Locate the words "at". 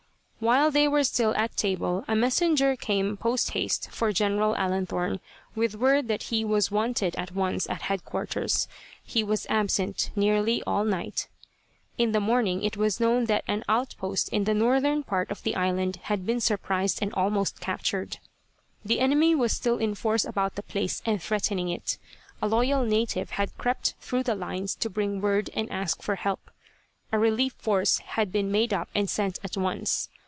1.35-1.55, 7.15-7.31, 7.69-7.83, 29.43-29.55